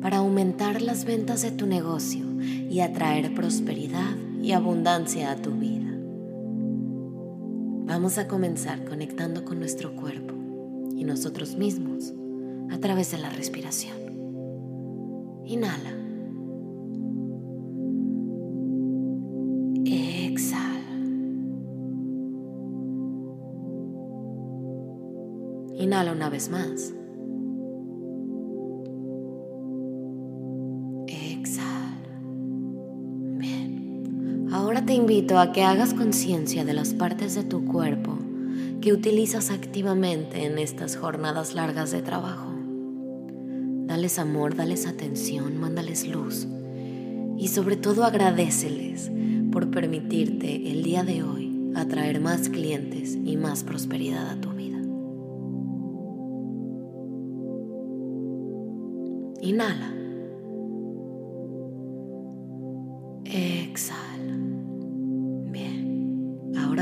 para 0.00 0.18
aumentar 0.18 0.82
las 0.82 1.04
ventas 1.04 1.42
de 1.42 1.50
tu 1.50 1.66
negocio 1.66 2.24
y 2.70 2.80
atraer 2.80 3.34
prosperidad 3.34 4.16
y 4.42 4.52
abundancia 4.52 5.30
a 5.30 5.36
tu 5.36 5.52
vida. 5.52 5.92
Vamos 7.86 8.18
a 8.18 8.26
comenzar 8.28 8.84
conectando 8.84 9.44
con 9.44 9.58
nuestro 9.58 9.94
cuerpo 9.94 10.34
y 10.96 11.04
nosotros 11.04 11.56
mismos 11.56 12.12
a 12.70 12.78
través 12.78 13.10
de 13.12 13.18
la 13.18 13.30
respiración. 13.30 13.96
Inhala. 15.44 15.92
Exhala. 19.84 20.76
Inhala 25.76 26.12
una 26.12 26.28
vez 26.28 26.48
más. 26.50 26.92
Te 34.86 34.94
invito 34.94 35.40
a 35.40 35.50
que 35.50 35.64
hagas 35.64 35.94
conciencia 35.94 36.64
de 36.64 36.72
las 36.72 36.94
partes 36.94 37.34
de 37.34 37.42
tu 37.42 37.64
cuerpo 37.64 38.16
que 38.80 38.92
utilizas 38.92 39.50
activamente 39.50 40.44
en 40.44 40.60
estas 40.60 40.96
jornadas 40.96 41.54
largas 41.54 41.90
de 41.90 42.02
trabajo. 42.02 42.54
Dales 43.86 44.20
amor, 44.20 44.54
dales 44.54 44.86
atención, 44.86 45.58
mándales 45.58 46.06
luz 46.06 46.46
y 47.36 47.48
sobre 47.48 47.76
todo 47.76 48.04
agradeceles 48.04 49.10
por 49.50 49.72
permitirte 49.72 50.70
el 50.70 50.84
día 50.84 51.02
de 51.02 51.24
hoy 51.24 51.72
atraer 51.74 52.20
más 52.20 52.48
clientes 52.48 53.18
y 53.24 53.36
más 53.36 53.64
prosperidad 53.64 54.30
a 54.30 54.40
tu 54.40 54.50
vida. 54.50 54.78
Inhala. 59.40 60.05
Exhala 63.76 64.16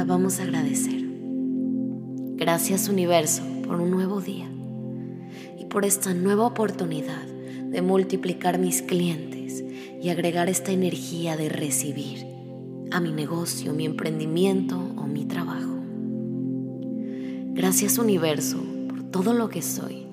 vamos 0.06 0.38
a 0.38 0.42
agradecer. 0.42 1.02
Gracias 2.36 2.88
universo 2.88 3.42
por 3.66 3.80
un 3.80 3.90
nuevo 3.90 4.20
día 4.20 4.48
y 5.58 5.64
por 5.64 5.84
esta 5.84 6.12
nueva 6.12 6.46
oportunidad 6.46 7.26
de 7.26 7.82
multiplicar 7.82 8.58
mis 8.58 8.82
clientes 8.82 9.64
y 10.02 10.10
agregar 10.10 10.48
esta 10.48 10.72
energía 10.72 11.36
de 11.36 11.48
recibir 11.48 12.26
a 12.90 13.00
mi 13.00 13.12
negocio, 13.12 13.72
mi 13.72 13.86
emprendimiento 13.86 14.78
o 14.96 15.06
mi 15.06 15.24
trabajo. 15.24 15.80
Gracias 17.54 17.98
universo 17.98 18.62
por 18.88 19.04
todo 19.04 19.32
lo 19.32 19.48
que 19.48 19.62
soy 19.62 20.06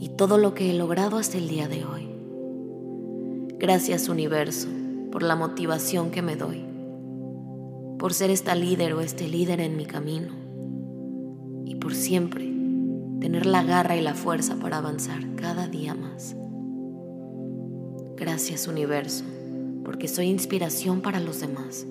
y 0.00 0.10
todo 0.10 0.38
lo 0.38 0.54
que 0.54 0.70
he 0.70 0.74
logrado 0.74 1.18
hasta 1.18 1.36
el 1.36 1.48
día 1.48 1.68
de 1.68 1.84
hoy. 1.84 2.08
Gracias 3.58 4.08
universo 4.08 4.68
por 5.18 5.26
la 5.26 5.34
motivación 5.34 6.12
que 6.12 6.22
me 6.22 6.36
doy 6.36 6.64
por 7.98 8.14
ser 8.14 8.30
esta 8.30 8.54
líder 8.54 8.92
o 8.92 9.00
este 9.00 9.26
líder 9.26 9.60
en 9.60 9.76
mi 9.76 9.84
camino 9.84 10.32
y 11.64 11.74
por 11.74 11.92
siempre 11.92 12.44
tener 13.18 13.44
la 13.44 13.64
garra 13.64 13.96
y 13.96 14.00
la 14.00 14.14
fuerza 14.14 14.54
para 14.60 14.76
avanzar 14.76 15.34
cada 15.34 15.66
día 15.66 15.96
más. 15.96 16.36
Gracias 18.16 18.68
universo, 18.68 19.24
porque 19.84 20.06
soy 20.06 20.26
inspiración 20.26 21.00
para 21.00 21.18
los 21.18 21.40
demás, 21.40 21.84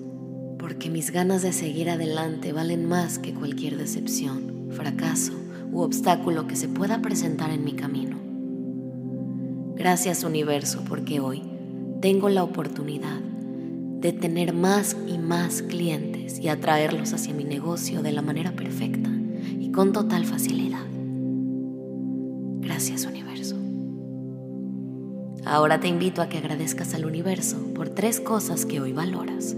porque 0.58 0.88
mis 0.88 1.10
ganas 1.10 1.42
de 1.42 1.52
seguir 1.52 1.90
adelante 1.90 2.54
valen 2.54 2.86
más 2.86 3.18
que 3.18 3.34
cualquier 3.34 3.76
decepción, 3.76 4.70
fracaso 4.70 5.34
u 5.70 5.82
obstáculo 5.82 6.46
que 6.46 6.56
se 6.56 6.68
pueda 6.70 7.02
presentar 7.02 7.50
en 7.50 7.62
mi 7.62 7.74
camino. 7.74 8.16
Gracias 9.76 10.24
universo, 10.24 10.82
porque 10.88 11.20
hoy 11.20 11.57
tengo 12.00 12.28
la 12.28 12.44
oportunidad 12.44 13.18
de 14.00 14.12
tener 14.12 14.54
más 14.54 14.96
y 15.08 15.18
más 15.18 15.62
clientes 15.62 16.38
y 16.38 16.48
atraerlos 16.48 17.12
hacia 17.12 17.34
mi 17.34 17.42
negocio 17.44 18.02
de 18.02 18.12
la 18.12 18.22
manera 18.22 18.52
perfecta 18.52 19.10
y 19.58 19.72
con 19.72 19.92
total 19.92 20.24
facilidad. 20.24 20.84
Gracias 22.60 23.04
universo. 23.04 23.56
Ahora 25.44 25.80
te 25.80 25.88
invito 25.88 26.22
a 26.22 26.28
que 26.28 26.38
agradezcas 26.38 26.94
al 26.94 27.04
universo 27.04 27.56
por 27.74 27.88
tres 27.88 28.20
cosas 28.20 28.64
que 28.64 28.80
hoy 28.80 28.92
valoras. 28.92 29.56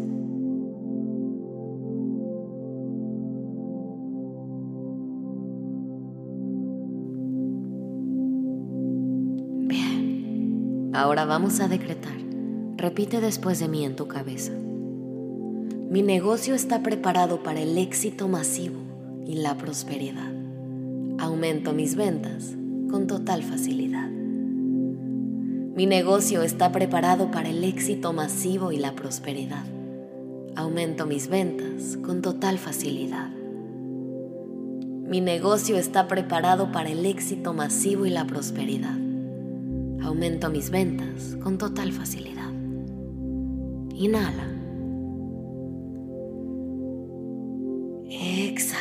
Bien, 9.67 10.91
ahora 10.95 11.27
vamos 11.27 11.61
a 11.61 11.69
decretar 11.69 12.30
Repite 12.81 13.21
después 13.21 13.59
de 13.61 13.69
mí 13.69 13.85
en 13.85 13.95
tu 13.95 14.09
cabeza. 14.09 14.53
Mi 15.91 16.01
negocio 16.01 16.55
está 16.55 16.83
preparado 16.83 17.43
para 17.43 17.61
el 17.61 17.77
éxito 17.77 18.27
masivo 18.27 18.79
y 19.27 19.35
la 19.35 19.59
prosperidad. 19.59 20.33
Aumento 21.19 21.75
mis 21.75 21.95
ventas 21.95 22.55
con 22.91 23.07
total 23.07 23.43
facilidad. 23.43 24.09
Mi 24.09 25.85
negocio 25.85 26.43
está 26.43 26.73
preparado 26.73 27.31
para 27.31 27.51
el 27.51 27.65
éxito 27.65 28.15
masivo 28.15 28.73
y 28.73 28.79
la 28.79 28.95
prosperidad. 28.95 29.67
Aumento 30.57 31.05
mis 31.05 31.29
ventas 31.29 31.99
con 31.99 32.23
total 32.23 32.57
facilidad. 32.57 33.29
Mi 35.07 35.21
negocio 35.21 35.77
está 35.77 36.09
preparado 36.09 36.73
para 36.73 36.89
el 36.89 37.05
éxito 37.05 37.53
masivo 37.53 38.07
y 38.07 38.11
la 38.11 38.27
prosperidad. 38.27 38.97
Aumento 40.03 40.49
mis 40.49 40.71
ventas 40.71 41.37
con 41.43 41.59
total 41.59 41.93
facilidad. 41.93 42.59
Inhala. 44.00 44.49
Exhala. 48.09 48.81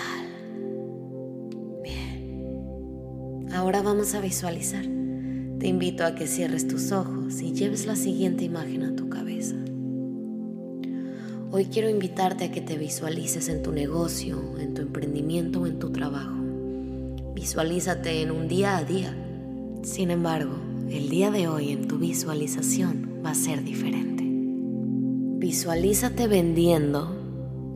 Bien. 1.83 3.49
Ahora 3.51 3.81
vamos 3.81 4.15
a 4.15 4.21
visualizar. 4.21 4.85
Te 5.59 5.67
invito 5.67 6.05
a 6.05 6.15
que 6.15 6.25
cierres 6.25 6.69
tus 6.69 6.93
ojos 6.93 7.41
y 7.41 7.51
lleves 7.51 7.85
la 7.85 7.97
siguiente 7.97 8.45
imagen 8.45 8.83
a 8.83 8.95
tu 8.95 9.09
cabeza. 9.09 9.57
Hoy 11.51 11.65
quiero 11.65 11.89
invitarte 11.89 12.45
a 12.45 12.51
que 12.51 12.61
te 12.61 12.77
visualices 12.77 13.49
en 13.49 13.61
tu 13.61 13.73
negocio, 13.73 14.57
en 14.57 14.73
tu 14.73 14.81
emprendimiento 14.81 15.63
o 15.63 15.67
en 15.67 15.79
tu 15.79 15.91
trabajo. 15.91 16.37
Visualízate 17.35 18.21
en 18.21 18.31
un 18.31 18.47
día 18.47 18.77
a 18.77 18.85
día. 18.85 19.13
Sin 19.83 20.11
embargo, 20.11 20.55
el 20.89 21.09
día 21.09 21.29
de 21.29 21.49
hoy 21.49 21.73
en 21.73 21.89
tu 21.89 21.97
visualización 21.97 23.19
va 23.25 23.31
a 23.31 23.35
ser 23.35 23.65
diferente. 23.65 24.28
Visualízate 25.39 26.27
vendiendo 26.27 27.15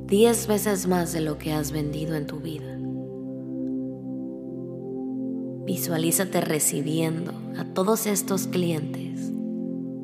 10 0.07 0.47
veces 0.47 0.85
más 0.85 1.13
de 1.13 1.21
lo 1.21 1.37
que 1.37 1.53
has 1.53 1.71
vendido 1.71 2.15
en 2.15 2.27
tu 2.27 2.41
vida. 2.41 2.77
Visualízate 5.65 6.41
recibiendo 6.41 7.31
a 7.57 7.63
todos 7.63 8.05
estos 8.05 8.47
clientes 8.47 9.31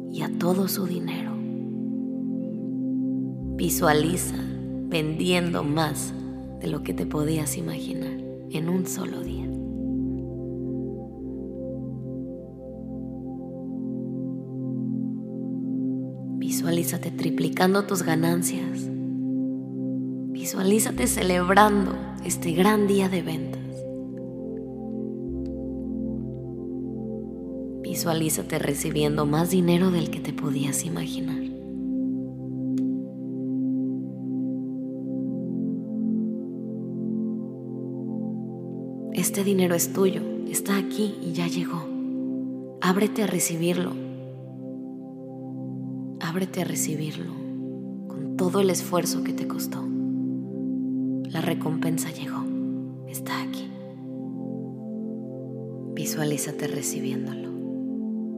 y 0.09 0.21
a 0.21 0.31
todo 0.39 0.69
su 0.69 0.85
dinero. 0.85 1.33
Visualiza 3.57 4.37
vendiendo 4.87 5.65
más 5.65 6.13
de 6.61 6.67
lo 6.67 6.81
que 6.81 6.93
te 6.93 7.05
podías 7.05 7.57
imaginar 7.57 8.23
en 8.51 8.69
un 8.69 8.87
solo 8.87 9.19
día. 9.19 9.38
Visualízate 16.69 17.09
triplicando 17.09 17.85
tus 17.85 18.03
ganancias. 18.03 18.87
Visualízate 20.31 21.07
celebrando 21.07 21.95
este 22.23 22.51
gran 22.51 22.85
día 22.85 23.09
de 23.09 23.23
ventas. 23.23 23.63
Visualízate 27.81 28.59
recibiendo 28.59 29.25
más 29.25 29.49
dinero 29.49 29.89
del 29.89 30.11
que 30.11 30.19
te 30.19 30.31
podías 30.31 30.85
imaginar. 30.85 31.41
Este 39.13 39.43
dinero 39.43 39.73
es 39.73 39.91
tuyo, 39.91 40.21
está 40.47 40.77
aquí 40.77 41.15
y 41.23 41.31
ya 41.31 41.47
llegó. 41.47 41.87
Ábrete 42.79 43.23
a 43.23 43.27
recibirlo. 43.27 44.08
Ábrete 46.29 46.61
a 46.61 46.63
recibirlo 46.63 47.33
con 48.07 48.37
todo 48.37 48.61
el 48.61 48.69
esfuerzo 48.69 49.23
que 49.23 49.33
te 49.33 49.47
costó. 49.47 49.83
La 51.23 51.41
recompensa 51.41 52.11
llegó, 52.11 52.45
está 53.07 53.41
aquí. 53.41 53.67
Visualízate 55.95 56.67
recibiéndolo. 56.67 57.49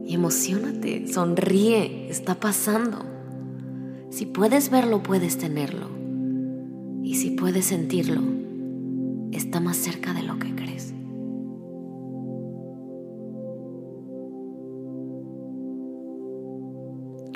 Y 0.06 0.14
emocionate, 0.14 1.06
sonríe, 1.06 2.08
está 2.08 2.40
pasando. 2.40 3.04
Si 4.08 4.24
puedes 4.24 4.70
verlo, 4.70 5.02
puedes 5.02 5.36
tenerlo. 5.36 5.90
Y 7.02 7.16
si 7.16 7.32
puedes 7.32 7.66
sentirlo, 7.66 8.22
está 9.32 9.60
más 9.60 9.76
cerca 9.76 10.14
de 10.14 10.22
lo 10.22 10.38
que 10.38 10.54
crees. 10.54 10.94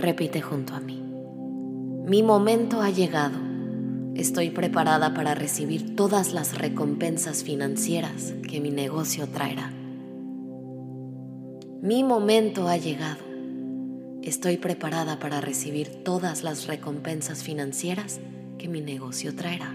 Repite 0.07 0.41
junto 0.41 0.73
a 0.73 0.79
mí. 0.79 1.03
Mi 2.07 2.23
momento 2.23 2.81
ha 2.81 2.91
llegado. 2.91 3.41
Estoy 4.15 4.51
preparada 4.51 5.15
para 5.15 5.35
recibir 5.35 5.97
todas 5.97 6.33
las 6.33 6.57
recompensas 6.57 7.43
financieras 7.43 8.33
que 8.49 8.61
mi 8.61 8.71
negocio 8.71 9.27
traerá. 9.27 9.73
Mi 11.83 12.05
momento 12.05 12.69
ha 12.69 12.77
llegado. 12.77 13.19
Estoy 14.23 14.59
preparada 14.59 15.19
para 15.19 15.41
recibir 15.41 16.05
todas 16.05 16.45
las 16.45 16.69
recompensas 16.69 17.43
financieras 17.43 18.21
que 18.59 18.69
mi 18.69 18.83
negocio 18.83 19.35
traerá. 19.35 19.75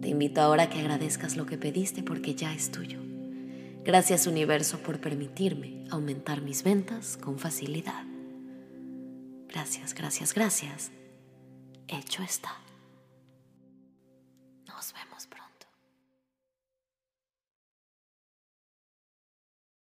Te 0.00 0.08
invito 0.08 0.40
ahora 0.40 0.64
a 0.64 0.70
que 0.70 0.80
agradezcas 0.80 1.36
lo 1.36 1.46
que 1.46 1.56
pediste 1.56 2.02
porque 2.02 2.34
ya 2.34 2.52
es 2.52 2.72
tuyo. 2.72 2.98
Gracias 3.84 4.26
universo 4.26 4.78
por 4.78 5.00
permitirme 5.00 5.84
aumentar 5.88 6.42
mis 6.42 6.64
ventas 6.64 7.16
con 7.16 7.38
facilidad. 7.38 8.09
Gracias, 9.50 9.94
gracias, 9.94 10.32
gracias. 10.32 10.90
Hecho 11.88 12.22
está. 12.22 12.56
Nos 14.66 14.92
vemos. 14.92 15.10